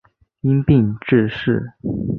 [0.39, 1.73] 因病致仕。